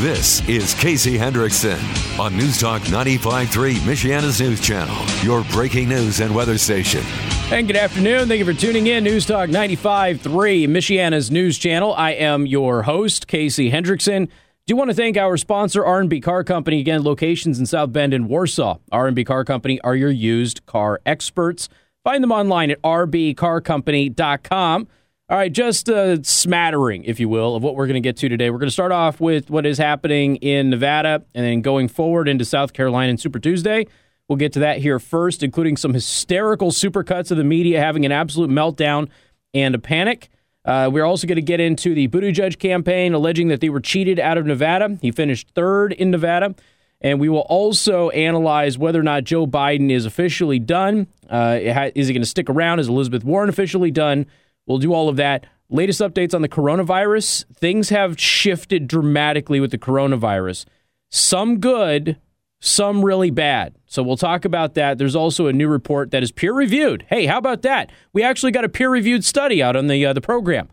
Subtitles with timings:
[0.00, 1.80] This is Casey Hendrickson
[2.20, 4.94] on News Talk 95.3, Michiana's news channel,
[5.24, 7.02] your breaking news and weather station.
[7.50, 8.28] And good afternoon.
[8.28, 9.02] Thank you for tuning in.
[9.02, 11.92] News Talk 95.3, Michiana's news channel.
[11.94, 14.28] I am your host, Casey Hendrickson.
[14.68, 16.78] Do want to thank our sponsor, R&B Car Company.
[16.78, 18.78] Again, locations in South Bend and Warsaw.
[18.92, 21.68] R&B Car Company are your used car experts.
[22.04, 24.86] Find them online at rbcarcompany.com.
[25.34, 28.28] All right, just a smattering, if you will, of what we're going to get to
[28.28, 28.50] today.
[28.50, 32.28] We're going to start off with what is happening in Nevada and then going forward
[32.28, 33.88] into South Carolina and Super Tuesday.
[34.28, 38.12] We'll get to that here first, including some hysterical supercuts of the media having an
[38.12, 39.08] absolute meltdown
[39.52, 40.28] and a panic.
[40.64, 44.20] Uh, we're also going to get into the Buttigieg campaign alleging that they were cheated
[44.20, 44.98] out of Nevada.
[45.02, 46.54] He finished third in Nevada.
[47.00, 51.08] And we will also analyze whether or not Joe Biden is officially done.
[51.28, 51.58] Uh,
[51.96, 52.78] is he going to stick around?
[52.78, 54.26] Is Elizabeth Warren officially done?
[54.66, 55.46] We'll do all of that.
[55.70, 57.44] Latest updates on the coronavirus.
[57.54, 60.66] Things have shifted dramatically with the coronavirus.
[61.10, 62.18] Some good,
[62.60, 63.74] some really bad.
[63.86, 64.98] So we'll talk about that.
[64.98, 67.04] There's also a new report that is peer reviewed.
[67.08, 67.90] Hey, how about that?
[68.12, 70.68] We actually got a peer reviewed study out on the uh, the program.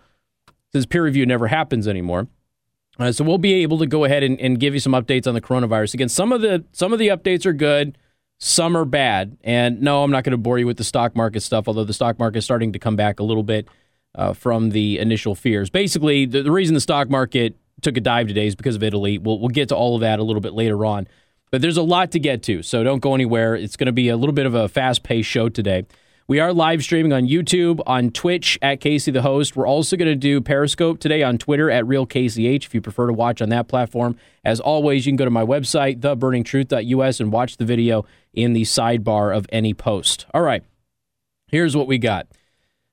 [0.71, 2.27] Since peer review never happens anymore.
[2.99, 5.33] Uh, so we'll be able to go ahead and, and give you some updates on
[5.33, 5.93] the coronavirus.
[5.93, 7.97] Again, some of the some of the updates are good,
[8.39, 9.37] some are bad.
[9.43, 11.93] And no, I'm not going to bore you with the stock market stuff, although the
[11.93, 13.67] stock market is starting to come back a little bit
[14.15, 15.69] uh, from the initial fears.
[15.69, 19.17] Basically, the, the, reason the stock market took a dive today is because of Italy.
[19.17, 21.07] We'll, we'll get to all of that a little bit later on.
[21.51, 23.55] But there's a lot to get to, so don't go anywhere.
[23.55, 25.85] It's going to be a little bit of a fast paced show today.
[26.27, 29.57] We are live streaming on YouTube, on Twitch at Casey the Host.
[29.57, 33.13] We're also going to do Periscope today on Twitter at RealKCH if you prefer to
[33.13, 34.15] watch on that platform.
[34.45, 38.61] As always, you can go to my website, theburningtruth.us, and watch the video in the
[38.61, 40.25] sidebar of any post.
[40.33, 40.63] All right,
[41.47, 42.27] here's what we got.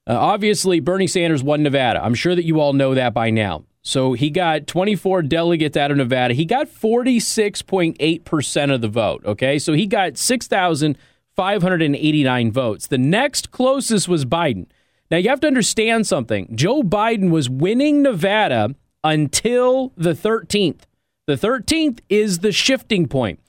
[0.09, 2.03] Uh, obviously, Bernie Sanders won Nevada.
[2.03, 3.65] I'm sure that you all know that by now.
[3.83, 6.35] So he got 24 delegates out of Nevada.
[6.35, 9.25] He got 46.8% of the vote.
[9.25, 9.59] Okay.
[9.59, 12.87] So he got 6,589 votes.
[12.87, 14.67] The next closest was Biden.
[15.11, 16.55] Now you have to understand something.
[16.55, 20.81] Joe Biden was winning Nevada until the 13th.
[21.27, 23.41] The 13th is the shifting point.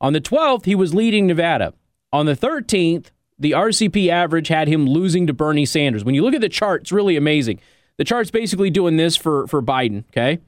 [0.00, 1.72] On the 12th, he was leading Nevada.
[2.12, 3.06] On the 13th,
[3.38, 6.04] the RCP average had him losing to Bernie Sanders.
[6.04, 7.60] When you look at the chart, it's really amazing.
[7.98, 10.38] The chart's basically doing this for, for Biden, okay?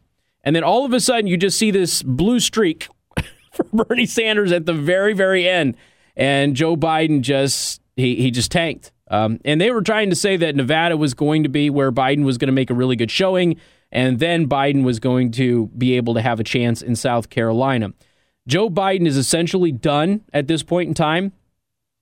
[0.42, 2.88] And then all of a sudden, you just see this blue streak
[3.52, 5.76] for Bernie Sanders at the very, very end.
[6.16, 8.92] And Joe Biden just, he, he just tanked.
[9.10, 12.24] Um, and they were trying to say that Nevada was going to be where Biden
[12.24, 13.56] was going to make a really good showing,
[13.90, 17.94] and then Biden was going to be able to have a chance in South Carolina.
[18.46, 21.32] Joe Biden is essentially done at this point in time.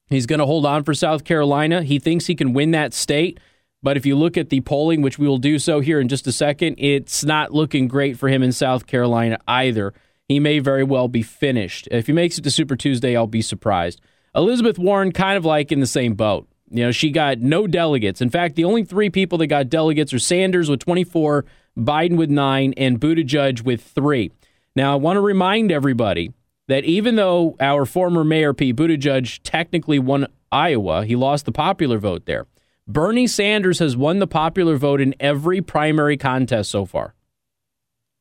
[0.08, 1.82] He's going to hold on for South Carolina.
[1.82, 3.40] He thinks he can win that state.
[3.82, 6.26] But if you look at the polling, which we will do so here in just
[6.26, 9.94] a second, it's not looking great for him in South Carolina either.
[10.28, 11.86] He may very well be finished.
[11.90, 14.00] If he makes it to Super Tuesday, I'll be surprised.
[14.34, 16.48] Elizabeth Warren, kind of like in the same boat.
[16.68, 18.20] You know, she got no delegates.
[18.20, 21.44] In fact, the only three people that got delegates are Sanders with 24,
[21.78, 24.32] Biden with nine, and Buttigieg with three.
[24.74, 26.32] Now, I want to remind everybody
[26.68, 31.98] that even though our former mayor, Pete Buttigieg, technically won Iowa, he lost the popular
[31.98, 32.46] vote there.
[32.88, 37.14] Bernie Sanders has won the popular vote in every primary contest so far.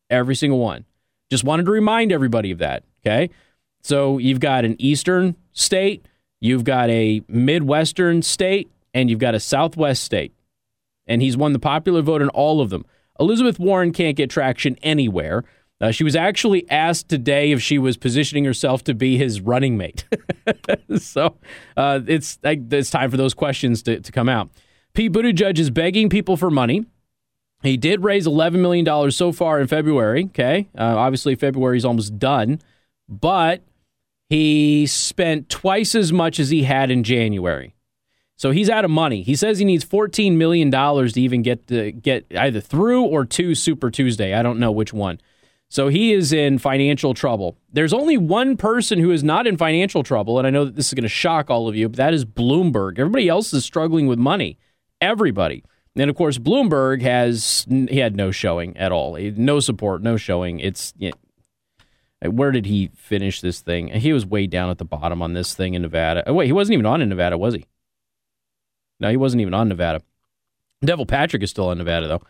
[0.09, 0.85] Every single one.
[1.29, 2.83] Just wanted to remind everybody of that.
[3.06, 3.29] Okay.
[3.81, 6.07] So you've got an eastern state,
[6.39, 10.33] you've got a midwestern state, and you've got a southwest state.
[11.06, 12.85] And he's won the popular vote in all of them.
[13.19, 15.44] Elizabeth Warren can't get traction anywhere.
[15.81, 19.78] Uh, she was actually asked today if she was positioning herself to be his running
[19.78, 20.06] mate.
[20.97, 21.36] so
[21.75, 24.50] uh, it's it's time for those questions to, to come out.
[24.94, 26.86] Pete Buttigieg is begging people for money.
[27.62, 30.25] He did raise $11 million so far in February.
[30.25, 30.69] Okay.
[30.78, 32.62] Uh, obviously, February is almost done,
[33.09, 33.62] but
[34.30, 37.75] he spent twice as much as he had in January.
[38.38, 39.24] So he's out of money.
[39.24, 43.56] He says he needs $14 million to even get to get either through or to
[43.56, 44.34] Super Tuesday.
[44.34, 45.19] I don't know which one.
[45.75, 47.57] So he is in financial trouble.
[47.69, 50.88] There's only one person who is not in financial trouble, and I know that this
[50.88, 52.98] is going to shock all of you, but that is Bloomberg.
[52.98, 54.57] Everybody else is struggling with money.
[55.01, 55.66] Everybody.
[55.98, 60.62] And of course, Bloomberg has he had no showing at all, no support, no showing.
[60.62, 61.12] It's you
[62.21, 63.89] know, where did he finish this thing?
[63.89, 66.24] He was way down at the bottom on this thing in Nevada.
[66.25, 67.66] Oh, wait, he wasn't even on in Nevada, was he?
[69.01, 70.01] No, he wasn't even on Nevada.
[70.86, 72.21] Deval Patrick is still on Nevada though.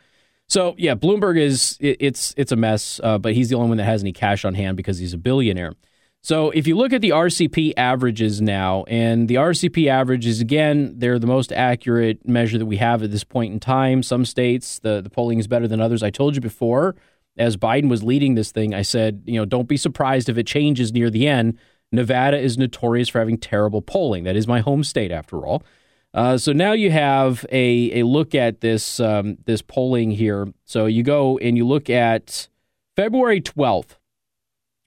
[0.47, 3.77] So yeah, Bloomberg is it, it's it's a mess, uh, but he's the only one
[3.77, 5.73] that has any cash on hand because he's a billionaire.
[6.21, 11.19] So if you look at the RCP averages now, and the RCP averages again, they're
[11.19, 14.03] the most accurate measure that we have at this point in time.
[14.03, 16.03] Some states the the polling is better than others.
[16.03, 16.95] I told you before
[17.37, 20.47] as Biden was leading this thing, I said, you know, don't be surprised if it
[20.47, 21.57] changes near the end.
[21.91, 24.23] Nevada is notorious for having terrible polling.
[24.23, 25.63] That is my home state, after all.
[26.15, 30.47] Uh, so now you have a, a look at this um, this polling here.
[30.63, 32.47] So you go and you look at
[32.95, 33.97] February 12th.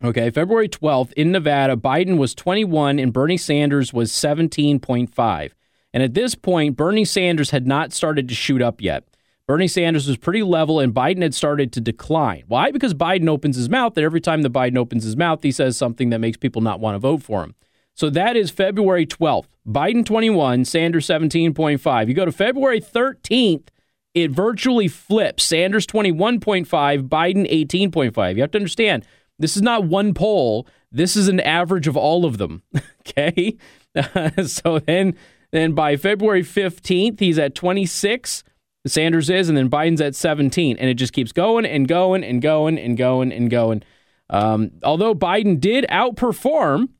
[0.02, 5.50] Okay, February 12th in Nevada, Biden was 21 and Bernie Sanders was 17.5.
[5.92, 9.04] And at this point, Bernie Sanders had not started to shoot up yet.
[9.46, 12.44] Bernie Sanders was pretty level and Biden had started to decline.
[12.46, 12.70] Why?
[12.70, 15.76] Because Biden opens his mouth, and every time that Biden opens his mouth, he says
[15.76, 17.54] something that makes people not want to vote for him.
[17.98, 19.48] So that is February 12th.
[19.66, 22.06] Biden 21, Sanders 17.5.
[22.06, 23.70] You go to February 13th,
[24.14, 25.42] it virtually flips.
[25.42, 28.36] Sanders 21.5, Biden 18.5.
[28.36, 29.04] You have to understand,
[29.40, 30.68] this is not one poll.
[30.92, 32.62] This is an average of all of them.
[33.00, 33.56] okay?
[34.46, 35.16] so then
[35.50, 38.44] then by February 15th, he's at 26.
[38.86, 42.40] Sanders is, and then Biden's at 17, and it just keeps going and going and
[42.40, 43.82] going and going and going.
[44.30, 46.90] Um, although Biden did outperform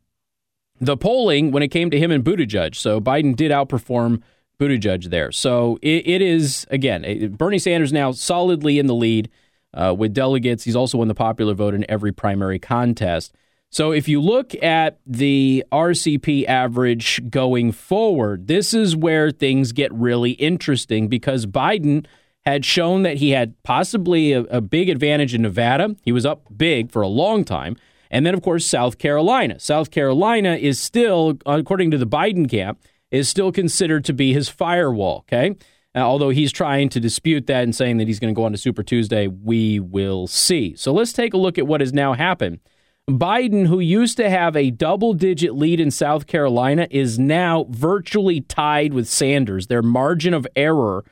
[0.80, 4.22] the polling when it came to him and Buttigieg, so Biden did outperform
[4.58, 5.30] Buttigieg there.
[5.32, 9.30] So it, it is again Bernie Sanders now solidly in the lead
[9.74, 10.64] uh, with delegates.
[10.64, 13.34] He's also won the popular vote in every primary contest.
[13.70, 19.92] So if you look at the RCP average going forward, this is where things get
[19.92, 22.06] really interesting because Biden
[22.46, 25.94] had shown that he had possibly a, a, big advantage in Nevada.
[26.02, 27.76] He was up big for a long time.
[28.10, 29.58] And then, of course, South Carolina.
[29.60, 34.48] South Carolina is still, according to the Biden camp, is still considered to be his
[34.48, 35.56] firewall, okay?
[35.94, 38.52] Uh, although he's trying to dispute that and saying that he's going to go on
[38.52, 40.74] to Super Tuesday, we will see.
[40.76, 42.60] So let's take a look at what has now happened.
[43.08, 48.42] Biden, who used to have a double digit lead in South Carolina, is now virtually
[48.42, 49.68] tied with Sanders.
[49.68, 51.04] Their margin of error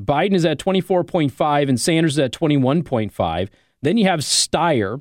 [0.00, 3.48] Biden is at 24.5 and Sanders is at 21.5.
[3.82, 5.00] Then you have Steyer.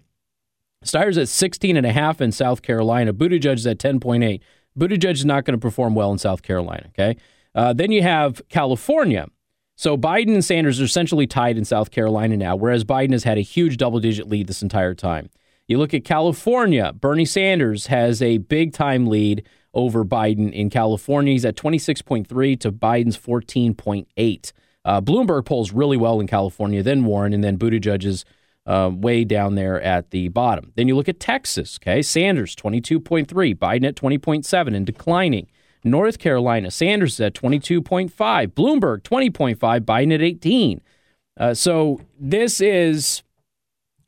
[0.83, 3.13] Steyer's at 16.5 in South Carolina.
[3.13, 4.39] Buttigieg is at 10.8.
[4.77, 7.17] Buttigieg is not going to perform well in South Carolina, okay?
[7.55, 9.27] Uh, then you have California.
[9.75, 13.37] So Biden and Sanders are essentially tied in South Carolina now, whereas Biden has had
[13.37, 15.29] a huge double digit lead this entire time.
[15.67, 21.33] You look at California, Bernie Sanders has a big time lead over Biden in California.
[21.33, 24.51] He's at 26.3 to Biden's 14.8.
[24.85, 28.23] Uh, Bloomberg polls really well in California, then Warren, and then Buttigieg is
[28.67, 30.73] uh, way down there at the bottom.
[30.75, 32.01] Then you look at Texas, okay?
[32.01, 35.47] Sanders, 22.3, Biden at 20.7 and declining.
[35.83, 40.81] North Carolina, Sanders at 22.5, Bloomberg, 20.5, Biden at 18.
[41.39, 43.23] Uh, so this is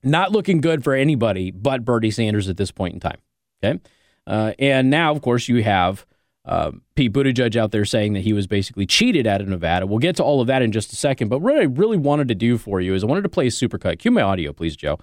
[0.03, 3.19] not looking good for anybody but Bernie Sanders at this point in time.
[3.63, 3.79] Okay.
[4.27, 6.06] Uh, and now, of course, you have
[6.45, 9.86] uh, Pete Buttigieg out there saying that he was basically cheated out of Nevada.
[9.86, 11.27] We'll get to all of that in just a second.
[11.30, 13.51] But what I really wanted to do for you is I wanted to play a
[13.51, 14.00] supercut.
[14.00, 15.00] Cue my audio, please, Joe.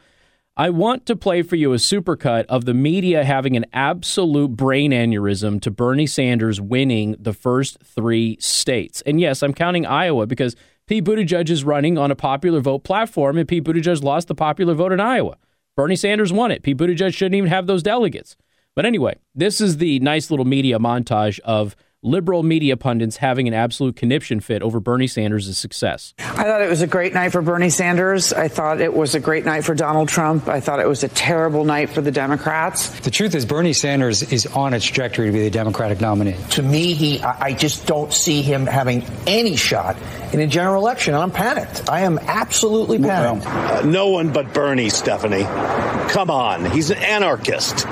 [0.59, 4.91] I want to play for you a supercut of the media having an absolute brain
[4.91, 9.03] aneurysm to Bernie Sanders winning the first three states.
[9.05, 10.57] And yes, I'm counting Iowa because
[10.87, 14.73] Pete Buttigieg is running on a popular vote platform, and Pete Buttigieg lost the popular
[14.73, 15.37] vote in Iowa.
[15.77, 16.63] Bernie Sanders won it.
[16.63, 18.37] Pete Buttigieg shouldn't even have those delegates.
[18.77, 21.75] But anyway, this is the nice little media montage of
[22.07, 26.15] liberal media pundits having an absolute conniption fit over Bernie Sanders' success.
[26.19, 28.33] I thought it was a great night for Bernie Sanders.
[28.33, 30.49] I thought it was a great night for Donald Trump.
[30.49, 33.01] I thought it was a terrible night for the Democrats.
[33.01, 36.37] The truth is, Bernie Sanders is on a trajectory to be the Democratic nominee.
[36.51, 39.97] To me, he, I just don't see him having any shot
[40.33, 41.15] in a general election.
[41.15, 41.89] I'm panicked.
[41.89, 43.45] I am absolutely panicked.
[43.45, 45.45] Well, uh, no one but Bernie, Stephanie.
[46.13, 46.71] Come on.
[46.71, 47.87] He's an anarchist.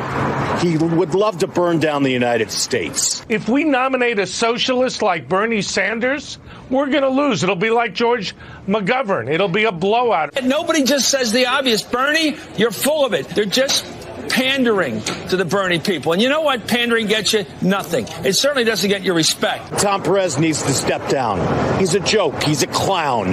[0.63, 3.25] He would love to burn down the United States.
[3.29, 7.43] If we nominate nominate a socialist like Bernie Sanders, we're going to lose.
[7.43, 8.35] It'll be like George
[8.67, 9.33] McGovern.
[9.33, 10.43] It'll be a blowout.
[10.43, 11.83] Nobody just says the obvious.
[11.83, 13.27] Bernie, you're full of it.
[13.29, 13.87] They're just
[14.29, 16.13] pandering to the Bernie people.
[16.13, 17.47] And you know what pandering gets you?
[17.63, 18.07] Nothing.
[18.25, 19.79] It certainly doesn't get your respect.
[19.79, 21.79] Tom Perez needs to step down.
[21.79, 22.43] He's a joke.
[22.43, 23.33] He's a clown.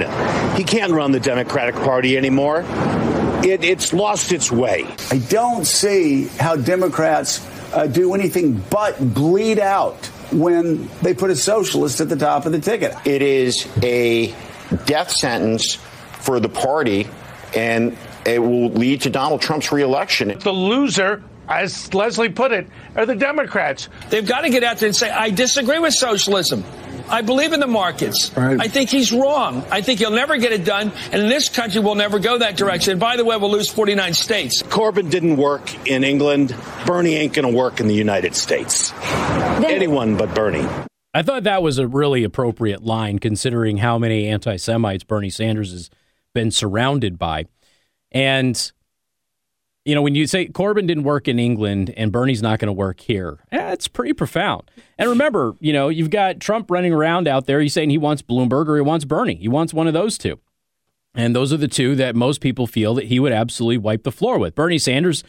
[0.56, 2.64] He can't run the Democratic Party anymore.
[3.44, 4.86] It, it's lost its way.
[5.10, 11.36] I don't see how Democrats uh, do anything but bleed out when they put a
[11.36, 12.94] socialist at the top of the ticket.
[13.04, 14.34] It is a
[14.86, 15.74] death sentence
[16.20, 17.08] for the party,
[17.54, 20.38] and it will lead to Donald Trump's reelection.
[20.38, 23.88] The loser as Leslie put it, are the Democrats.
[24.10, 26.64] They've got to get out there and say, I disagree with socialism.
[27.12, 28.32] I believe in the markets.
[28.34, 28.58] Right.
[28.58, 29.64] I think he's wrong.
[29.70, 30.90] I think he'll never get it done.
[31.12, 32.92] And in this country, we'll never go that direction.
[32.92, 34.62] And by the way, we'll lose 49 states.
[34.62, 36.56] Corbyn didn't work in England.
[36.86, 38.94] Bernie ain't going to work in the United States.
[39.62, 40.66] Anyone but Bernie.
[41.12, 45.70] I thought that was a really appropriate line considering how many anti Semites Bernie Sanders
[45.72, 45.90] has
[46.32, 47.44] been surrounded by.
[48.10, 48.72] And
[49.84, 52.72] you know, when you say Corbyn didn't work in England and Bernie's not going to
[52.72, 54.70] work here, it's pretty profound.
[54.96, 57.60] And remember, you know, you've got Trump running around out there.
[57.60, 59.34] He's saying he wants Bloomberg or he wants Bernie.
[59.34, 60.38] He wants one of those two.
[61.14, 64.12] And those are the two that most people feel that he would absolutely wipe the
[64.12, 64.54] floor with.
[64.54, 65.24] Bernie Sanders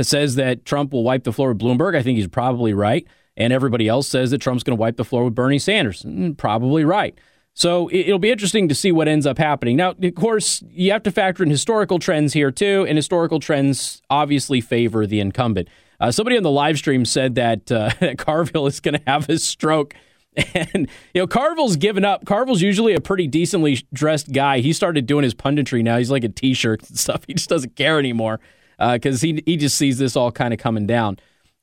[0.00, 1.94] says that Trump will wipe the floor with Bloomberg.
[1.94, 3.06] I think he's probably right.
[3.36, 6.02] And everybody else says that Trump's going to wipe the floor with Bernie Sanders.
[6.02, 7.16] Mm, probably right.
[7.58, 9.78] So it'll be interesting to see what ends up happening.
[9.78, 14.00] Now, of course, you have to factor in historical trends here too, and historical trends
[14.08, 15.66] obviously favor the incumbent.
[15.98, 19.38] Uh, somebody on the live stream said that, uh, Carville is going to have a
[19.38, 19.94] stroke.
[20.54, 22.24] And, you know, Carville's given up.
[22.24, 24.60] Carville's usually a pretty decently dressed guy.
[24.60, 25.98] He started doing his punditry now.
[25.98, 27.24] He's like a t shirt and stuff.
[27.26, 28.38] He just doesn't care anymore
[28.78, 31.18] because uh, he, he just sees this all kind of coming down.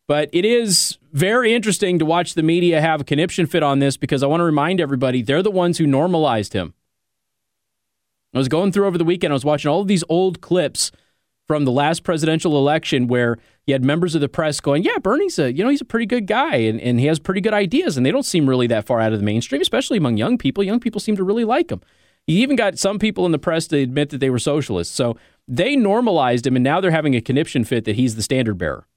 [0.07, 3.97] But it is very interesting to watch the media have a conniption fit on this
[3.97, 6.73] because I want to remind everybody they're the ones who normalized him.
[8.33, 10.91] I was going through over the weekend, I was watching all of these old clips
[11.47, 15.39] from the last presidential election where you had members of the press going, Yeah, Bernie's
[15.39, 17.97] a you know, he's a pretty good guy and, and he has pretty good ideas,
[17.97, 20.63] and they don't seem really that far out of the mainstream, especially among young people.
[20.63, 21.81] Young people seem to really like him.
[22.27, 24.93] You even got some people in the press to admit that they were socialists.
[24.93, 25.15] So
[25.47, 28.87] they normalized him, and now they're having a conniption fit that he's the standard bearer.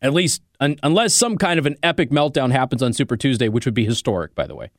[0.00, 3.64] At least, un- unless some kind of an epic meltdown happens on Super Tuesday, which
[3.64, 4.70] would be historic, by the way.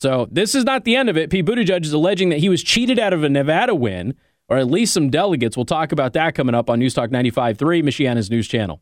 [0.00, 1.30] So this is not the end of it.
[1.30, 4.14] Pete Buttigieg is alleging that he was cheated out of a Nevada win,
[4.48, 5.56] or at least some delegates.
[5.56, 8.80] We'll talk about that coming up on News Talk 95.3, Michiana's news channel.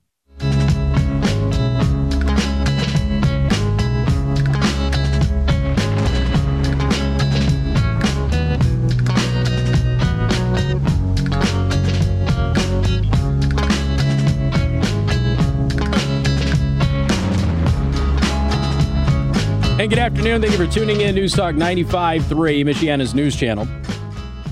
[19.85, 20.41] And good afternoon.
[20.41, 21.14] Thank you for tuning in.
[21.14, 22.23] News Talk 95.3,
[22.64, 23.69] Michiana's news channel.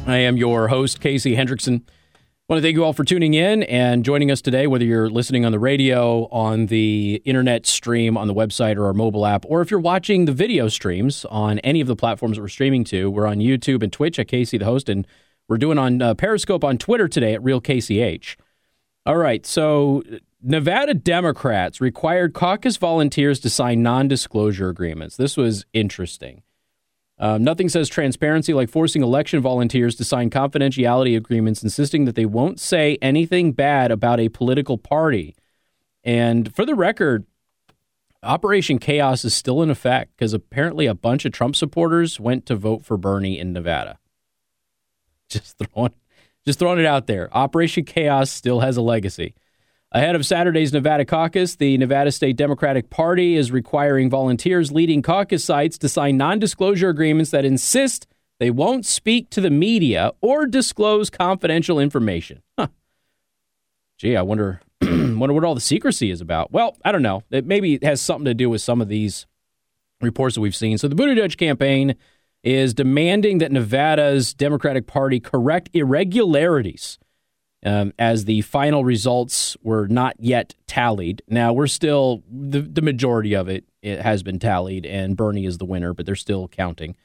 [0.06, 1.80] I am your host, Casey Hendrickson.
[1.80, 2.20] I
[2.50, 5.46] want to thank you all for tuning in and joining us today, whether you're listening
[5.46, 9.62] on the radio, on the internet stream, on the website, or our mobile app, or
[9.62, 13.10] if you're watching the video streams on any of the platforms that we're streaming to.
[13.10, 15.06] We're on YouTube and Twitch at Casey the host, and
[15.48, 18.36] we're doing on uh, Periscope on Twitter today at Real KCH.
[19.06, 20.02] All right, so
[20.42, 25.16] Nevada Democrats required caucus volunteers to sign non disclosure agreements.
[25.16, 26.42] This was interesting.
[27.18, 32.26] Um, nothing says transparency like forcing election volunteers to sign confidentiality agreements insisting that they
[32.26, 35.36] won't say anything bad about a political party.
[36.02, 37.24] And for the record,
[38.24, 42.56] Operation Chaos is still in effect because apparently a bunch of Trump supporters went to
[42.56, 43.98] vote for Bernie in Nevada.
[45.28, 45.94] Just throwing,
[46.44, 47.34] just throwing it out there.
[47.34, 49.34] Operation Chaos still has a legacy.
[49.94, 55.44] Ahead of Saturday's Nevada caucus, the Nevada State Democratic Party is requiring volunteers leading caucus
[55.44, 58.06] sites to sign non disclosure agreements that insist
[58.40, 62.40] they won't speak to the media or disclose confidential information.
[62.58, 62.68] Huh.
[63.98, 66.52] Gee, I wonder, wonder what all the secrecy is about.
[66.52, 67.22] Well, I don't know.
[67.30, 69.26] It maybe has something to do with some of these
[70.00, 70.78] reports that we've seen.
[70.78, 71.96] So the Buttigieg campaign
[72.42, 76.98] is demanding that Nevada's Democratic Party correct irregularities
[77.64, 81.22] um, as the final results were not yet tallied.
[81.28, 85.58] Now we're still the the majority of it it has been tallied, and Bernie is
[85.58, 86.96] the winner, but they're still counting.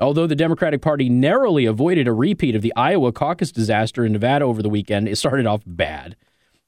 [0.00, 4.44] Although the Democratic Party narrowly avoided a repeat of the Iowa caucus disaster in Nevada
[4.44, 6.16] over the weekend, it started off bad.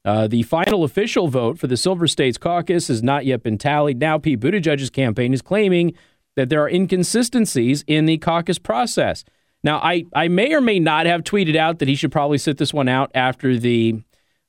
[0.05, 3.99] Uh, the final official vote for the Silver States caucus has not yet been tallied.
[3.99, 5.93] Now, Pete Buttigieg's campaign is claiming
[6.35, 9.25] that there are inconsistencies in the caucus process.
[9.65, 12.59] Now, I, I may or may not have tweeted out that he should probably sit
[12.59, 13.99] this one out after the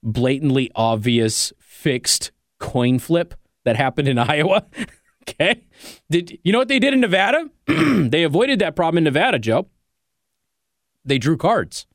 [0.02, 4.66] blatantly obvious fixed coin flip that happened in Iowa.
[5.22, 5.62] okay.
[6.10, 7.48] Did you know what they did in Nevada?
[7.66, 9.68] they avoided that problem in Nevada, Joe.
[11.02, 11.86] They drew cards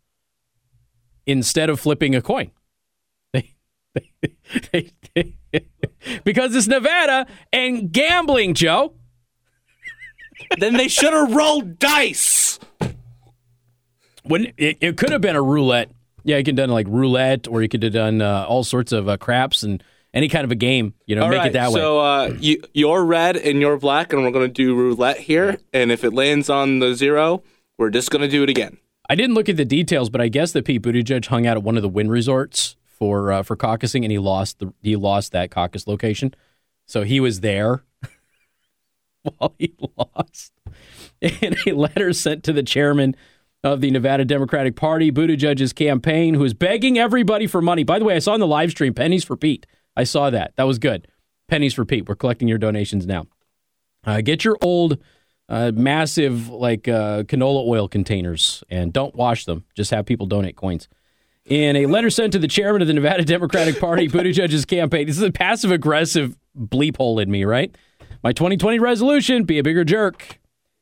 [1.27, 2.49] instead of flipping a coin.
[6.23, 8.95] Because it's Nevada and gambling, Joe.
[10.57, 12.57] then they should have rolled dice.
[14.23, 15.91] When it, it could have been a roulette.
[16.23, 18.91] Yeah, you could have done like roulette, or you could have done uh, all sorts
[18.91, 20.93] of uh, craps and any kind of a game.
[21.05, 21.79] You know, All make right, it that way.
[21.79, 25.57] So uh, you, you're red and you're black, and we're going to do roulette here.
[25.73, 27.43] And if it lands on the zero,
[27.77, 28.77] we're just going to do it again.
[29.09, 31.63] I didn't look at the details, but I guess that Pete Buttigieg hung out at
[31.63, 35.31] one of the Wynn resorts for uh, for caucusing, and he lost the he lost
[35.31, 36.33] that caucus location,
[36.85, 37.83] so he was there
[39.23, 40.53] while he lost.
[41.21, 43.15] In a letter sent to the chairman
[43.63, 47.83] of the Nevada Democratic Party, Buttigieg's campaign, who is begging everybody for money.
[47.83, 49.65] By the way, I saw in the live stream pennies for Pete.
[49.95, 50.53] I saw that.
[50.55, 51.07] That was good.
[51.47, 52.07] Pennies for Pete.
[52.07, 53.27] We're collecting your donations now.
[54.03, 54.97] Uh, get your old,
[55.47, 59.65] uh, massive like uh, canola oil containers and don't wash them.
[59.75, 60.87] Just have people donate coins.
[61.45, 65.17] In a letter sent to the chairman of the Nevada Democratic Party, Buttigieg's campaign, this
[65.17, 67.75] is a passive aggressive bleep hole in me, right?
[68.23, 70.39] My 2020 resolution: be a bigger jerk.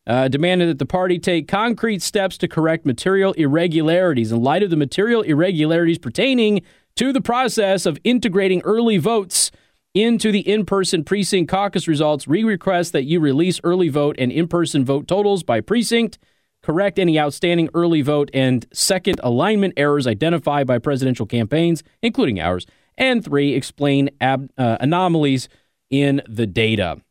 [0.08, 4.72] Uh, demanded that the party take concrete steps to correct material irregularities in light of
[4.72, 6.62] the material irregularities pertaining
[6.96, 9.52] to the process of integrating early votes
[9.94, 12.28] into the in person precinct caucus results.
[12.28, 16.18] We request that you release early vote and in person vote totals by precinct,
[16.62, 22.66] correct any outstanding early vote and second alignment errors identified by presidential campaigns, including ours,
[22.98, 25.50] and three, explain ab- uh, anomalies
[25.90, 27.02] in the data.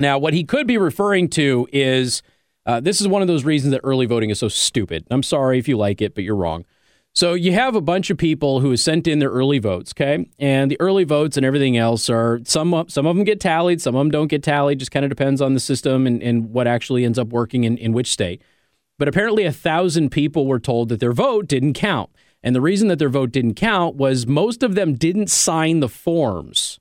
[0.00, 2.22] Now, what he could be referring to is
[2.66, 5.06] uh, this is one of those reasons that early voting is so stupid.
[5.10, 6.64] I'm sorry if you like it, but you're wrong.
[7.14, 10.28] So you have a bunch of people who sent in their early votes, okay?
[10.38, 13.96] And the early votes and everything else are some some of them get tallied, some
[13.96, 14.78] of them don't get tallied.
[14.78, 17.76] Just kind of depends on the system and, and what actually ends up working in,
[17.78, 18.40] in which state.
[18.98, 22.10] But apparently, a thousand people were told that their vote didn't count,
[22.42, 25.88] and the reason that their vote didn't count was most of them didn't sign the
[25.88, 26.78] forms.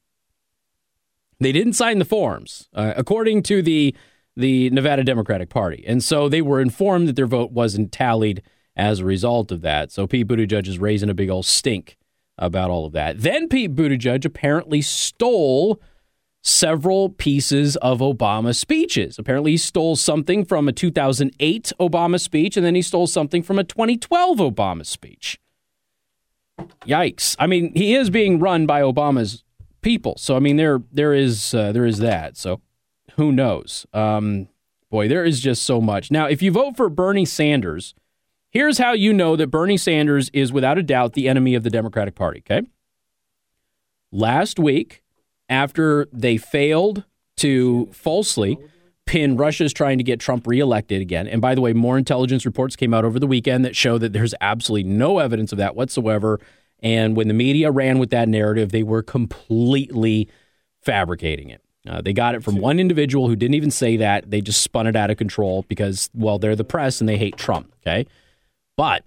[1.39, 3.95] They didn't sign the forms, uh, according to the
[4.35, 8.43] the Nevada Democratic Party, and so they were informed that their vote wasn't tallied
[8.75, 9.91] as a result of that.
[9.91, 11.97] So Pete Buttigieg is raising a big old stink
[12.37, 13.19] about all of that.
[13.19, 15.81] Then Pete Buttigieg apparently stole
[16.43, 19.19] several pieces of Obama speeches.
[19.19, 23.59] Apparently, he stole something from a 2008 Obama speech, and then he stole something from
[23.59, 25.39] a 2012 Obama speech.
[26.85, 27.35] Yikes!
[27.37, 29.43] I mean, he is being run by Obama's
[29.87, 32.37] people, so I mean, there there is uh, there is that.
[32.37, 32.61] So
[33.15, 33.85] who knows?
[33.93, 34.49] Um,
[34.89, 36.11] boy, there is just so much.
[36.11, 37.93] Now, if you vote for Bernie Sanders
[38.49, 41.69] Here's how you know that Bernie Sanders is without a doubt the enemy of the
[41.69, 42.65] Democratic Party, okay?
[44.11, 45.03] Last week,
[45.49, 47.03] after they failed
[47.37, 48.57] to falsely
[49.05, 52.75] pin Russia's trying to get Trump reelected again, and by the way, more intelligence reports
[52.75, 56.39] came out over the weekend that show that there's absolutely no evidence of that whatsoever.
[56.81, 60.29] And when the media ran with that narrative, they were completely
[60.81, 61.61] fabricating it.
[61.87, 64.29] Uh, they got it from one individual who didn't even say that.
[64.29, 67.37] They just spun it out of control because, well, they're the press and they hate
[67.37, 67.73] Trump.
[67.81, 68.05] Okay.
[68.75, 69.03] But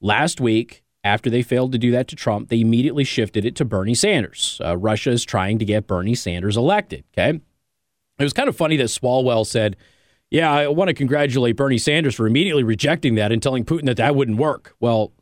[0.00, 3.64] last week, after they failed to do that to Trump, they immediately shifted it to
[3.64, 4.60] Bernie Sanders.
[4.64, 7.04] Uh, Russia is trying to get Bernie Sanders elected.
[7.12, 7.40] Okay.
[8.18, 9.76] It was kind of funny that Swalwell said,
[10.30, 13.96] Yeah, I want to congratulate Bernie Sanders for immediately rejecting that and telling Putin that
[13.96, 14.74] that wouldn't work.
[14.80, 15.12] Well,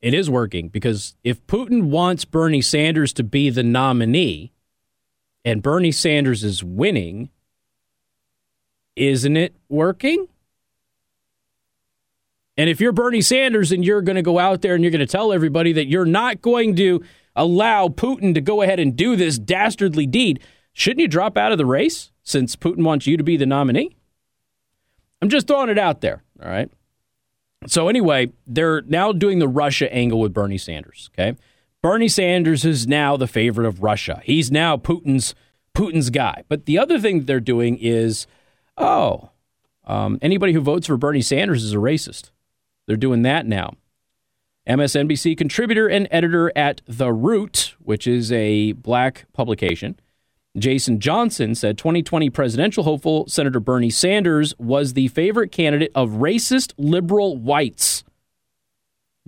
[0.00, 4.52] it is working because if Putin wants Bernie Sanders to be the nominee
[5.44, 7.30] and Bernie Sanders is winning,
[8.96, 10.28] isn't it working?
[12.56, 14.98] And if you're Bernie Sanders and you're going to go out there and you're going
[14.98, 17.02] to tell everybody that you're not going to
[17.36, 20.40] allow Putin to go ahead and do this dastardly deed,
[20.72, 23.96] shouldn't you drop out of the race since Putin wants you to be the nominee?
[25.22, 26.22] I'm just throwing it out there.
[26.42, 26.70] All right.
[27.66, 31.10] So, anyway, they're now doing the Russia angle with Bernie Sanders.
[31.12, 31.36] Okay.
[31.82, 34.20] Bernie Sanders is now the favorite of Russia.
[34.24, 35.34] He's now Putin's
[35.74, 36.42] Putin's guy.
[36.48, 38.26] But the other thing they're doing is,
[38.76, 39.30] oh,
[39.84, 42.30] um, anybody who votes for Bernie Sanders is a racist.
[42.86, 43.74] They're doing that now.
[44.68, 49.98] MSNBC contributor and editor at The Root, which is a black publication,
[50.62, 56.72] Jason Johnson said 2020 presidential hopeful Senator Bernie Sanders was the favorite candidate of racist
[56.78, 58.04] liberal whites.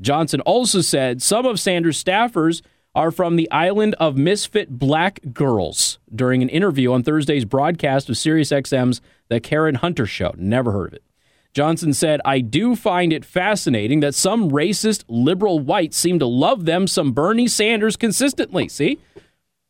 [0.00, 2.62] Johnson also said some of Sanders' staffers
[2.94, 8.16] are from the island of misfit black girls during an interview on Thursday's broadcast of
[8.16, 10.34] SiriusXM's The Karen Hunter Show.
[10.36, 11.04] Never heard of it.
[11.52, 16.64] Johnson said, I do find it fascinating that some racist liberal whites seem to love
[16.64, 18.68] them some Bernie Sanders consistently.
[18.68, 18.98] See?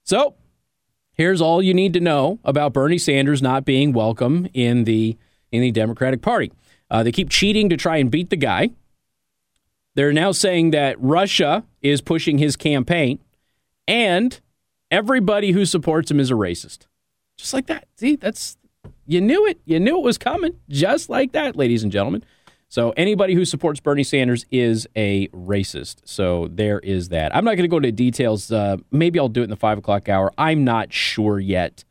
[0.04, 0.34] So
[1.20, 5.18] here's all you need to know about Bernie Sanders not being welcome in the
[5.52, 6.50] in the Democratic Party.
[6.90, 8.70] Uh, they keep cheating to try and beat the guy.
[9.94, 13.18] They're now saying that Russia is pushing his campaign,
[13.86, 14.40] and
[14.90, 16.86] everybody who supports him is a racist.
[17.36, 17.86] Just like that.
[17.96, 18.56] See, that's
[19.06, 19.60] you knew it.
[19.66, 22.24] You knew it was coming, just like that, ladies and gentlemen.
[22.70, 25.96] So anybody who supports Bernie Sanders is a racist.
[26.04, 27.34] So there is that.
[27.34, 28.52] I'm not going to go into details.
[28.52, 30.32] Uh, maybe I'll do it in the five o'clock hour.
[30.38, 31.84] I'm not sure yet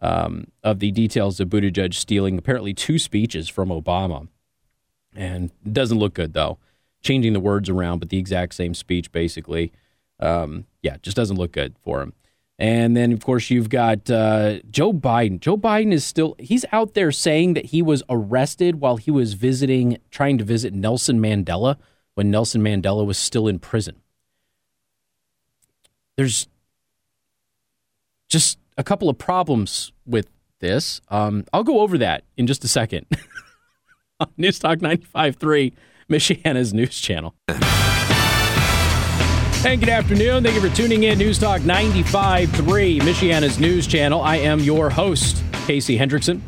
[0.00, 4.28] um, of the details of Buttigieg stealing apparently two speeches from Obama,
[5.12, 6.58] and it doesn't look good though.
[7.02, 9.72] Changing the words around, but the exact same speech basically.
[10.20, 12.12] Um, yeah, just doesn't look good for him.
[12.58, 15.40] And then, of course, you've got uh, Joe Biden.
[15.40, 19.34] Joe Biden is still, he's out there saying that he was arrested while he was
[19.34, 21.76] visiting, trying to visit Nelson Mandela
[22.14, 23.96] when Nelson Mandela was still in prison.
[26.16, 26.46] There's
[28.28, 30.28] just a couple of problems with
[30.60, 31.00] this.
[31.08, 33.06] Um, I'll go over that in just a second
[34.20, 35.72] on News Talk 95.3,
[36.10, 37.34] Michiana's news channel.
[39.64, 40.42] And good afternoon.
[40.42, 41.18] Thank you for tuning in.
[41.18, 44.20] News Talk 95.3, Michiana's news channel.
[44.20, 46.40] I am your host, Casey Hendrickson.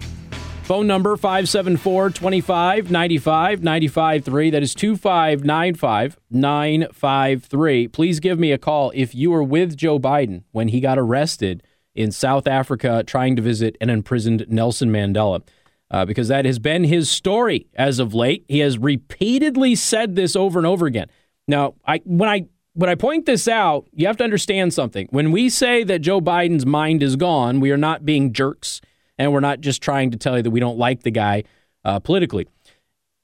[0.64, 4.50] Phone number 574 25 95 95 3.
[4.50, 7.88] That is 2595 953.
[7.88, 11.62] Please give me a call if you were with Joe Biden when he got arrested
[11.94, 15.40] in South Africa trying to visit an imprisoned Nelson Mandela.
[15.88, 18.44] Uh, because that has been his story as of late.
[18.48, 21.08] He has repeatedly said this over and over again.
[21.46, 25.06] Now, I when I when I point this out, you have to understand something.
[25.10, 28.80] When we say that Joe Biden's mind is gone, we are not being jerks
[29.16, 31.44] and we're not just trying to tell you that we don't like the guy
[31.84, 32.48] uh, politically.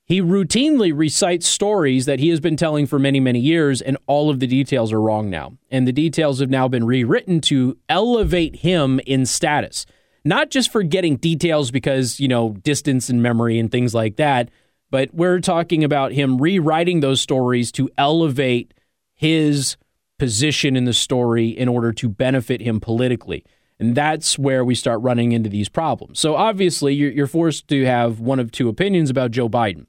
[0.04, 4.28] He routinely recites stories that he has been telling for many, many years, and all
[4.28, 5.52] of the details are wrong now.
[5.70, 9.86] And the details have now been rewritten to elevate him in status,
[10.24, 14.48] not just for getting details because, you know, distance and memory and things like that,
[14.90, 18.74] but we're talking about him rewriting those stories to elevate
[19.20, 19.76] his
[20.18, 23.44] position in the story in order to benefit him politically.
[23.78, 26.18] And that's where we start running into these problems.
[26.18, 29.84] So obviously, you're, forced to have one of two opinions about Joe Biden.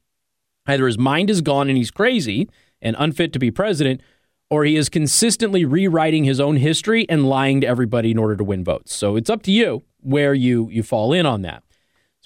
[0.68, 2.50] Either his mind is gone and he's crazy
[2.82, 4.02] and unfit to be president,
[4.50, 8.44] or he is consistently rewriting his own history and lying to everybody in order to
[8.44, 8.94] win votes.
[8.94, 11.64] So it's up to you where you, you fall in on that.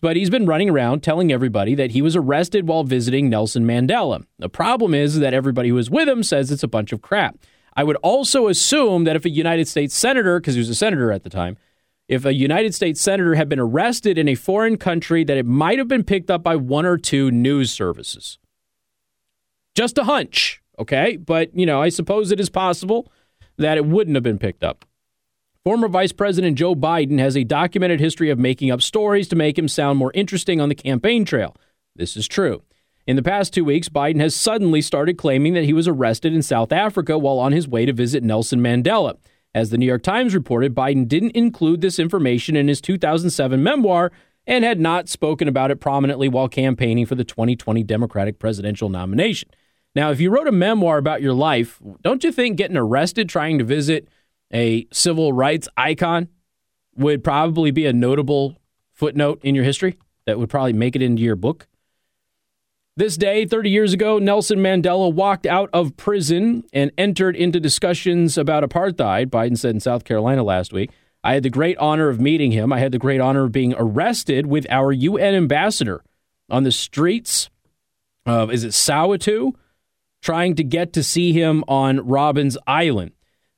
[0.01, 4.25] But he's been running around telling everybody that he was arrested while visiting Nelson Mandela.
[4.39, 7.37] The problem is that everybody who was with him says it's a bunch of crap.
[7.75, 11.11] I would also assume that if a United States senator, because he was a senator
[11.11, 11.57] at the time,
[12.07, 15.79] if a United States senator had been arrested in a foreign country, that it might
[15.79, 18.37] have been picked up by one or two news services.
[19.75, 21.17] Just a hunch, okay?
[21.17, 23.11] But, you know, I suppose it is possible
[23.57, 24.85] that it wouldn't have been picked up.
[25.65, 29.57] Former Vice President Joe Biden has a documented history of making up stories to make
[29.57, 31.55] him sound more interesting on the campaign trail.
[31.95, 32.61] This is true.
[33.07, 36.43] In the past two weeks, Biden has suddenly started claiming that he was arrested in
[36.43, 39.17] South Africa while on his way to visit Nelson Mandela.
[39.55, 44.11] As the New York Times reported, Biden didn't include this information in his 2007 memoir
[44.45, 49.49] and had not spoken about it prominently while campaigning for the 2020 Democratic presidential nomination.
[49.95, 53.57] Now, if you wrote a memoir about your life, don't you think getting arrested trying
[53.57, 54.07] to visit
[54.53, 56.29] a civil rights icon
[56.95, 58.57] would probably be a notable
[58.93, 61.67] footnote in your history that would probably make it into your book?
[62.97, 68.37] This day, 30 years ago, Nelson Mandela walked out of prison and entered into discussions
[68.37, 70.91] about apartheid, Biden said in South Carolina last week.
[71.21, 72.71] I had the great honor of meeting him.
[72.71, 76.05] I had the great honor of being arrested with our UN ambassador
[76.49, 77.49] on the streets
[78.25, 79.53] of, is it Soweto,
[80.21, 83.11] trying to get to see him on Robben Island.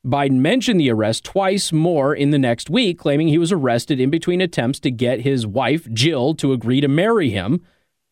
[0.08, 4.10] Biden mentioned the arrest twice more in the next week, claiming he was arrested in
[4.10, 7.62] between attempts to get his wife, Jill, to agree to marry him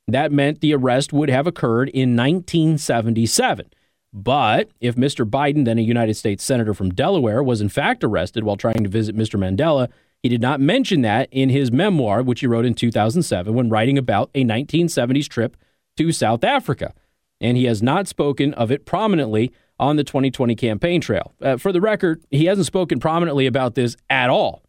[0.07, 3.69] that meant the arrest would have occurred in 1977.
[4.13, 5.29] But if Mr.
[5.29, 8.89] Biden, then a United States Senator from Delaware, was in fact arrested while trying to
[8.89, 9.39] visit Mr.
[9.39, 9.89] Mandela,
[10.23, 13.97] he did not mention that in his memoir, which he wrote in 2007 when writing
[13.97, 15.57] about a 1970s trip
[15.97, 16.93] to South Africa.
[17.41, 21.33] And he has not spoken of it prominently on the 2020 campaign trail.
[21.41, 24.63] Uh, for the record, he hasn't spoken prominently about this at all.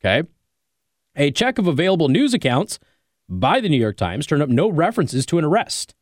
[0.00, 0.26] Okay.
[1.16, 2.78] A check of available news accounts
[3.28, 5.94] by the New York Times turned up no references to an arrest.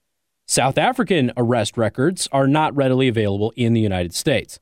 [0.47, 4.59] South African arrest records are not readily available in the United States.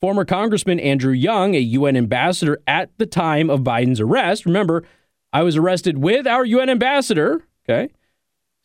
[0.00, 4.84] Former Congressman Andrew Young, a UN ambassador at the time of Biden's arrest, remember,
[5.32, 7.92] I was arrested with our UN ambassador, okay,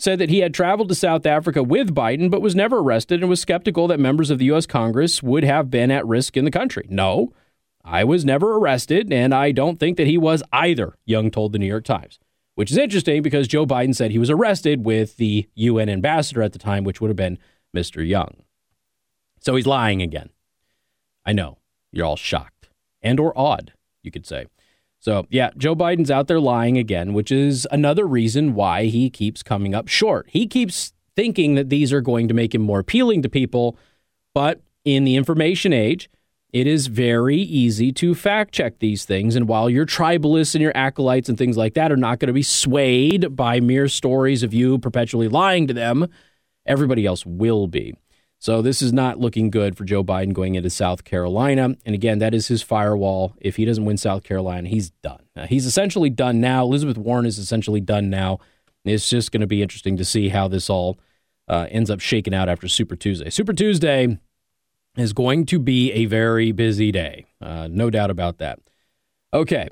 [0.04, 3.30] said that he had traveled to South Africa with Biden but was never arrested and
[3.30, 4.66] was skeptical that members of the U.S.
[4.66, 6.86] Congress would have been at risk in the country.
[6.90, 7.34] No,
[7.84, 11.60] I was never arrested, and I don't think that he was either, Young told the
[11.60, 12.20] New York Times
[12.56, 16.54] which is interesting because Joe Biden said he was arrested with the UN ambassador at
[16.54, 17.40] the time, which would have been
[17.76, 18.08] Mr.
[18.08, 18.44] Young.
[19.40, 20.30] So he's lying again.
[21.26, 21.58] I know
[21.92, 22.70] you're all shocked
[23.02, 24.46] and or odd, you could say.
[25.04, 29.44] So, yeah, Joe Biden's out there lying again, which is another reason why he keeps
[29.44, 30.28] coming up short.
[30.30, 33.78] He keeps thinking that these are going to make him more appealing to people,
[34.34, 36.10] but in the information age,
[36.54, 39.36] it is very easy to fact check these things.
[39.36, 42.34] And while your tribalists and your acolytes and things like that are not going to
[42.34, 46.08] be swayed by mere stories of you perpetually lying to them,
[46.66, 47.94] everybody else will be.
[48.44, 51.78] So this is not looking good for Joe Biden going into South Carolina.
[51.86, 53.38] And again, that is his firewall.
[53.40, 55.22] If he doesn't win South Carolina, he's done.
[55.34, 56.66] Now, he's essentially done now.
[56.66, 58.40] Elizabeth Warren is essentially done now.
[58.84, 61.00] It's just going to be interesting to see how this all
[61.48, 63.30] uh, ends up shaking out after Super Tuesday.
[63.30, 64.20] Super Tuesday
[64.98, 67.24] is going to be a very busy day.
[67.42, 68.60] Uh, no doubt about that.
[69.34, 69.70] Okay.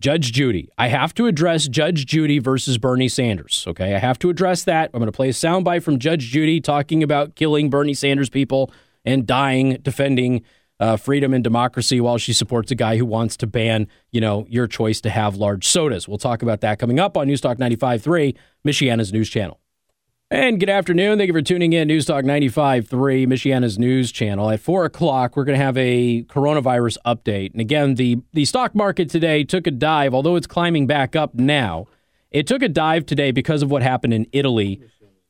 [0.00, 0.68] Judge Judy.
[0.76, 3.64] I have to address Judge Judy versus Bernie Sanders.
[3.66, 3.94] Okay.
[3.94, 4.90] I have to address that.
[4.92, 8.70] I'm going to play a soundbite from Judge Judy talking about killing Bernie Sanders people
[9.04, 10.42] and dying defending
[10.78, 14.46] uh, freedom and democracy while she supports a guy who wants to ban, you know,
[14.50, 16.06] your choice to have large sodas.
[16.06, 19.60] We'll talk about that coming up on Newstalk 95.3, Michiana's news channel.
[20.28, 21.18] And good afternoon.
[21.18, 21.86] Thank you for tuning in.
[21.86, 24.50] News Talk 95.3, Michiana's news channel.
[24.50, 27.52] At 4 o'clock, we're going to have a coronavirus update.
[27.52, 31.36] And again, the, the stock market today took a dive, although it's climbing back up
[31.36, 31.86] now.
[32.32, 34.80] It took a dive today because of what happened in Italy.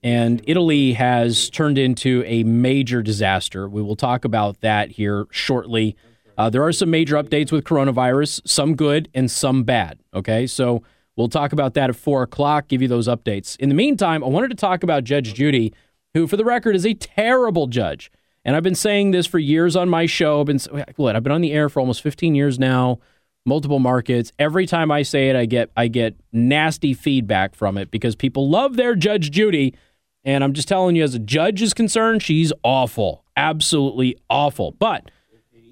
[0.03, 3.69] And Italy has turned into a major disaster.
[3.69, 5.95] We will talk about that here shortly.
[6.39, 9.99] Uh, there are some major updates with coronavirus, some good and some bad.
[10.15, 10.47] Okay.
[10.47, 10.83] So
[11.17, 13.57] We'll talk about that at 4 o'clock, give you those updates.
[13.59, 15.73] In the meantime, I wanted to talk about Judge Judy,
[16.15, 18.11] who, for the record, is a terrible judge.
[18.45, 20.41] And I've been saying this for years on my show.
[20.41, 20.61] I've been,
[20.97, 23.01] what, I've been on the air for almost 15 years now,
[23.47, 24.31] multiple markets.
[24.39, 28.49] Every time I say it, I get, I get nasty feedback from it because people
[28.49, 29.75] love their Judge Judy.
[30.23, 34.73] And I'm just telling you, as a judge is concerned, she's awful, absolutely awful.
[34.73, 35.11] But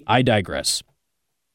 [0.07, 0.81] I digress.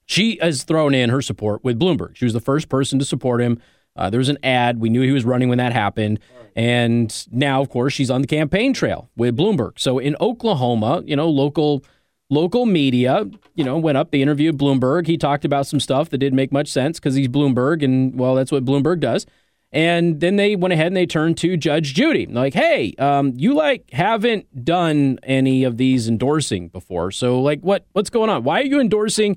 [0.06, 2.16] She has thrown in her support with Bloomberg.
[2.16, 3.60] She was the first person to support him
[4.00, 4.80] uh, there was an ad.
[4.80, 6.18] We knew he was running when that happened.
[6.56, 9.78] And now, of course, she's on the campaign trail with Bloomberg.
[9.78, 11.84] So in Oklahoma, you know, local
[12.30, 14.10] local media, you know, went up.
[14.10, 15.06] They interviewed Bloomberg.
[15.06, 18.34] He talked about some stuff that didn't make much sense because he's Bloomberg, and well,
[18.34, 19.26] that's what Bloomberg does.
[19.72, 23.54] And then they went ahead and they turned to Judge Judy, like, "Hey, um, you
[23.54, 28.42] like haven't done any of these endorsing before, so like, what what's going on?
[28.42, 29.36] Why are you endorsing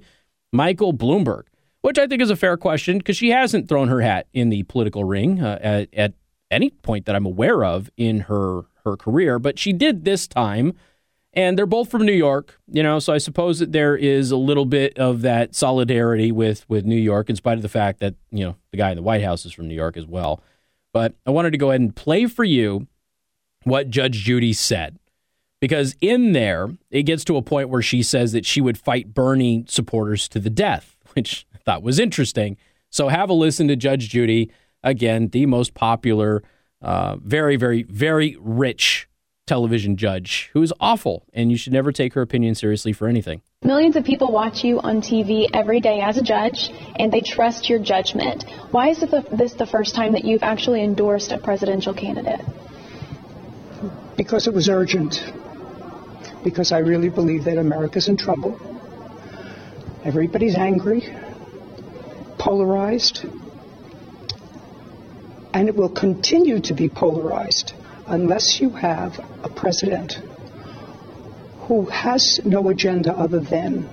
[0.51, 1.43] Michael Bloomberg?"
[1.83, 4.63] Which I think is a fair question because she hasn't thrown her hat in the
[4.63, 6.13] political ring uh, at, at
[6.49, 10.73] any point that I'm aware of in her her career, but she did this time.
[11.35, 14.37] And they're both from New York, you know, so I suppose that there is a
[14.37, 18.13] little bit of that solidarity with with New York, in spite of the fact that
[18.31, 20.43] you know the guy in the White House is from New York as well.
[20.93, 22.87] But I wanted to go ahead and play for you
[23.63, 24.99] what Judge Judy said
[25.59, 29.13] because in there it gets to a point where she says that she would fight
[29.13, 32.57] Bernie supporters to the death, which thought was interesting.
[32.89, 34.51] So have a listen to Judge Judy.
[34.83, 36.43] Again, the most popular,
[36.81, 39.07] uh, very, very, very rich
[39.45, 43.41] television judge who is awful, and you should never take her opinion seriously for anything.
[43.63, 47.69] Millions of people watch you on TV every day as a judge, and they trust
[47.69, 48.45] your judgment.
[48.71, 52.41] Why is this the first time that you've actually endorsed a presidential candidate?
[54.15, 55.23] Because it was urgent.
[56.43, 58.59] Because I really believe that America's in trouble.
[60.03, 61.07] Everybody's angry
[62.43, 63.25] polarized,
[65.53, 67.73] and it will continue to be polarized
[68.05, 70.19] unless you have a president
[71.61, 73.89] who has no agenda other than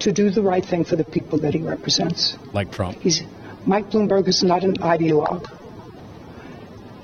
[0.00, 2.36] to do the right thing for the people that he represents.
[2.52, 3.00] Like Trump.
[3.00, 3.22] He's,
[3.64, 5.48] Mike Bloomberg is not an ideologue.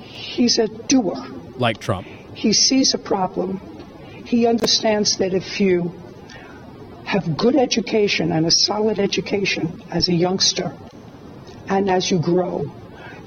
[0.00, 1.16] He's a doer.
[1.56, 2.06] Like Trump.
[2.34, 3.58] He sees a problem.
[4.26, 5.94] He understands that if you
[7.14, 10.76] have good education and a solid education as a youngster.
[11.68, 12.64] And as you grow,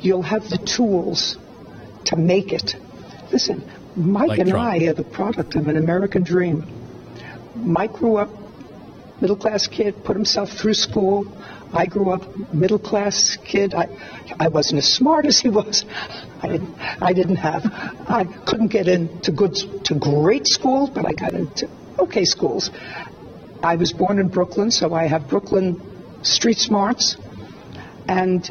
[0.02, 1.38] you'll have the tools
[2.06, 2.76] to make it.
[3.32, 3.64] Listen,
[3.96, 4.68] Mike like and Trump.
[4.74, 6.68] I are the product of an American dream.
[7.56, 8.30] Mike grew up
[9.22, 11.26] middle class kid, put himself through school.
[11.72, 13.74] I grew up middle class kid.
[13.74, 13.88] I,
[14.38, 15.86] I wasn't as smart as he was.
[16.42, 17.66] I didn't, I didn't have,
[18.10, 21.70] I couldn't get into good, to great schools, but I got into
[22.00, 22.70] okay schools.
[23.64, 25.82] I was born in Brooklyn, so I have Brooklyn
[26.22, 27.18] street smarts.
[28.08, 28.50] And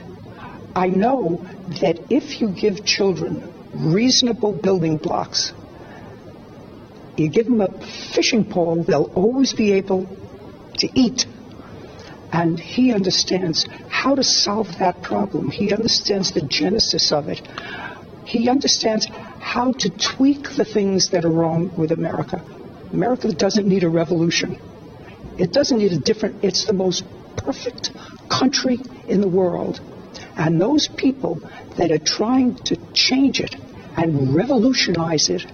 [0.75, 1.47] I know
[1.81, 5.53] that if you give children reasonable building blocks,
[7.17, 7.69] you give them a
[8.15, 10.07] fishing pole, they'll always be able
[10.79, 11.27] to eat.
[12.33, 15.51] And he understands how to solve that problem.
[15.51, 17.41] He understands the genesis of it.
[18.27, 19.07] He understands
[19.39, 22.45] how to tweak the things that are wrong with America.
[22.93, 24.61] America doesn't need a revolution.
[25.39, 27.05] It doesn't need a different, it's the most
[27.37, 27.93] perfect
[28.29, 29.81] country in the world.
[30.37, 31.41] And those people
[31.77, 33.55] that are trying to change it
[33.97, 35.47] and revolutionize it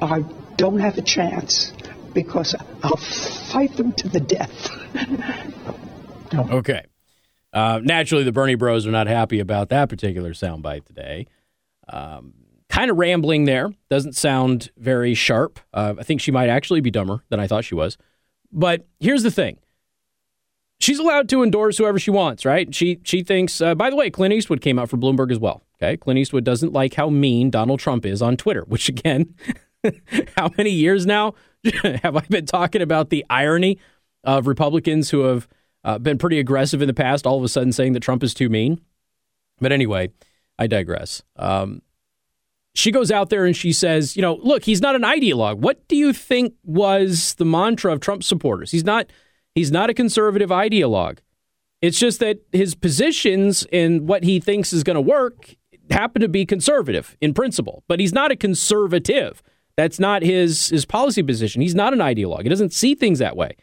[0.00, 0.20] are,
[0.56, 1.72] don't have a chance
[2.14, 4.70] because I'll fight them to the death.
[6.34, 6.84] okay.
[7.52, 11.26] Uh, naturally, the Bernie Bros are not happy about that particular soundbite today.
[11.88, 12.34] Um,
[12.68, 13.70] kind of rambling there.
[13.90, 15.60] Doesn't sound very sharp.
[15.74, 17.98] Uh, I think she might actually be dumber than I thought she was.
[18.52, 19.58] But here's the thing.
[20.80, 22.74] She's allowed to endorse whoever she wants, right?
[22.74, 23.60] She she thinks.
[23.60, 25.62] Uh, by the way, Clint Eastwood came out for Bloomberg as well.
[25.80, 28.64] Okay, Clint Eastwood doesn't like how mean Donald Trump is on Twitter.
[28.66, 29.34] Which again,
[30.36, 31.34] how many years now
[31.84, 33.78] have I been talking about the irony
[34.24, 35.48] of Republicans who have
[35.84, 38.34] uh, been pretty aggressive in the past, all of a sudden saying that Trump is
[38.34, 38.80] too mean?
[39.60, 40.10] But anyway,
[40.58, 41.22] I digress.
[41.36, 41.82] Um,
[42.74, 45.58] she goes out there and she says, you know, look, he's not an ideologue.
[45.58, 48.70] What do you think was the mantra of Trump supporters?
[48.70, 49.10] He's not
[49.54, 51.18] he's not a conservative ideologue.
[51.80, 55.54] It's just that his positions and what he thinks is going to work
[55.90, 59.42] happen to be conservative in principle, but he's not a conservative.
[59.76, 61.60] That's not his his policy position.
[61.60, 62.42] He's not an ideologue.
[62.42, 63.56] He doesn't see things that way.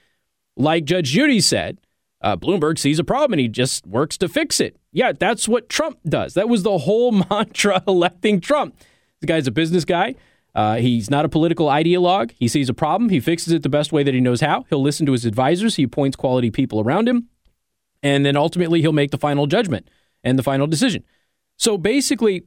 [0.55, 1.79] Like Judge Judy said,
[2.21, 4.75] uh, Bloomberg sees a problem and he just works to fix it.
[4.91, 6.33] Yeah, that's what Trump does.
[6.33, 8.75] That was the whole mantra electing Trump.
[9.21, 10.15] The guy's a business guy.
[10.55, 12.31] Uh, he's not a political ideologue.
[12.37, 13.09] He sees a problem.
[13.09, 14.65] He fixes it the best way that he knows how.
[14.69, 15.75] He'll listen to his advisors.
[15.75, 17.27] He appoints quality people around him.
[18.01, 19.89] And then ultimately, he'll make the final judgment
[20.23, 21.03] and the final decision.
[21.57, 22.45] So basically,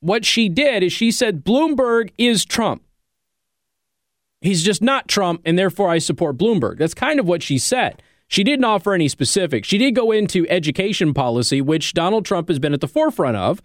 [0.00, 2.82] what she did is she said Bloomberg is Trump.
[4.40, 6.76] He's just not Trump, and therefore I support Bloomberg.
[6.76, 8.02] That's kind of what she said.
[8.28, 9.66] She didn't offer any specifics.
[9.66, 13.62] She did go into education policy, which Donald Trump has been at the forefront of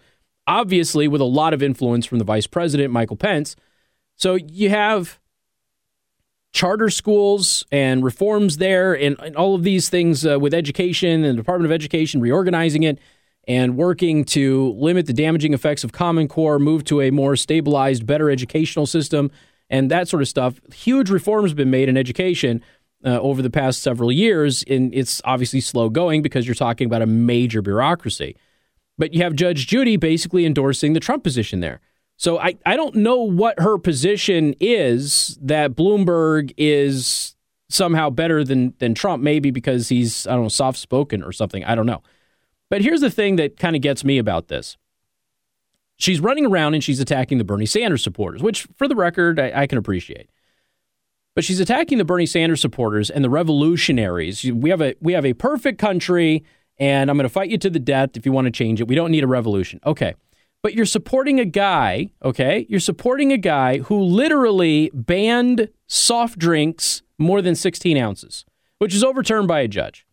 [0.50, 3.54] obviously with a lot of influence from the vice president, Michael Pence.
[4.16, 5.20] So you have
[6.52, 11.38] charter schools and reforms there and, and all of these things uh, with education and
[11.38, 12.98] the Department of Education reorganizing it
[13.46, 18.04] and working to limit the damaging effects of Common Core, move to a more stabilized,
[18.04, 19.30] better educational system,
[19.70, 20.60] and that sort of stuff.
[20.74, 22.60] Huge reforms have been made in education.
[23.02, 27.00] Uh, over the past several years, and it's obviously slow going because you're talking about
[27.00, 28.36] a major bureaucracy.
[29.00, 31.80] But you have Judge Judy basically endorsing the Trump position there.
[32.18, 37.34] So I, I don't know what her position is that Bloomberg is
[37.70, 41.64] somehow better than than Trump, maybe because he's, I don't know, soft spoken or something.
[41.64, 42.02] I don't know.
[42.68, 44.76] But here's the thing that kind of gets me about this.
[45.96, 49.62] She's running around and she's attacking the Bernie Sanders supporters, which for the record, I,
[49.62, 50.28] I can appreciate.
[51.34, 54.44] But she's attacking the Bernie Sanders supporters and the revolutionaries.
[54.44, 56.44] We have a we have a perfect country
[56.80, 58.88] and I'm going to fight you to the death if you want to change it.
[58.88, 59.80] We don't need a revolution.
[59.84, 60.14] Okay.
[60.62, 62.66] But you're supporting a guy, okay?
[62.68, 68.44] You're supporting a guy who literally banned soft drinks more than 16 ounces,
[68.78, 70.06] which is overturned by a judge.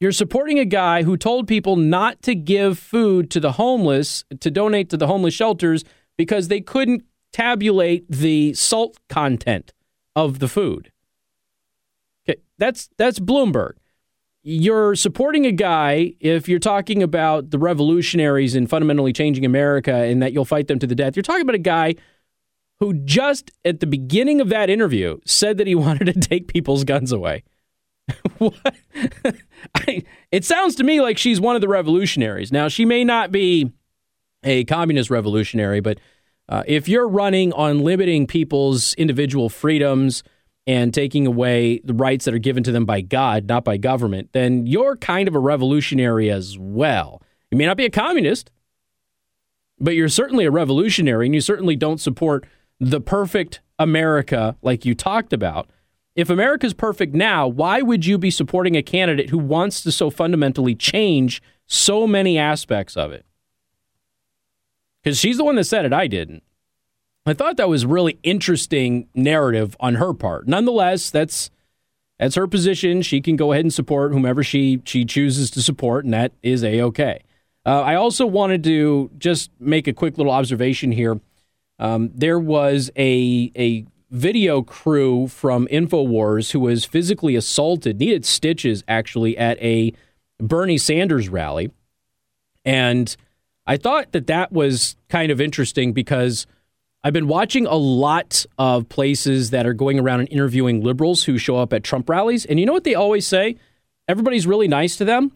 [0.00, 4.50] You're supporting a guy who told people not to give food to the homeless, to
[4.50, 5.84] donate to the homeless shelters
[6.18, 9.72] because they couldn't tabulate the salt content
[10.16, 10.90] of the food.
[12.28, 13.74] Okay, that's that's Bloomberg
[14.46, 20.22] you're supporting a guy if you're talking about the revolutionaries and fundamentally changing America and
[20.22, 21.16] that you'll fight them to the death.
[21.16, 21.94] You're talking about a guy
[22.78, 26.84] who just at the beginning of that interview said that he wanted to take people's
[26.84, 27.42] guns away.
[28.38, 28.74] what?
[29.74, 32.52] I, it sounds to me like she's one of the revolutionaries.
[32.52, 33.72] Now, she may not be
[34.42, 35.98] a communist revolutionary, but
[36.50, 40.22] uh, if you're running on limiting people's individual freedoms,
[40.66, 44.30] and taking away the rights that are given to them by God, not by government,
[44.32, 47.22] then you're kind of a revolutionary as well.
[47.50, 48.50] You may not be a communist,
[49.78, 52.46] but you're certainly a revolutionary, and you certainly don't support
[52.80, 55.68] the perfect America like you talked about.
[56.16, 60.10] If America's perfect now, why would you be supporting a candidate who wants to so
[60.10, 63.26] fundamentally change so many aspects of it?
[65.02, 66.42] Because she's the one that said it, I didn't.
[67.26, 70.46] I thought that was really interesting narrative on her part.
[70.46, 71.50] Nonetheless, that's
[72.18, 73.02] that's her position.
[73.02, 76.62] She can go ahead and support whomever she she chooses to support, and that is
[76.62, 77.22] a okay.
[77.66, 81.18] Uh, I also wanted to just make a quick little observation here.
[81.78, 88.84] Um, there was a a video crew from Infowars who was physically assaulted, needed stitches
[88.86, 89.92] actually at a
[90.38, 91.72] Bernie Sanders rally,
[92.66, 93.16] and
[93.66, 96.46] I thought that that was kind of interesting because
[97.06, 101.36] I've been watching a lot of places that are going around and interviewing liberals who
[101.36, 102.46] show up at Trump rallies.
[102.46, 103.56] And you know what they always say?
[104.08, 105.30] Everybody's really nice to them.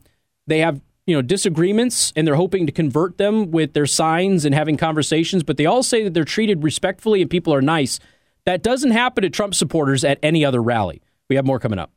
[0.46, 4.54] They have, you know, disagreements and they're hoping to convert them with their signs and
[4.54, 8.00] having conversations, but they all say that they're treated respectfully and people are nice.
[8.46, 11.02] That doesn't happen to Trump supporters at any other rally.
[11.28, 11.92] We have more coming up.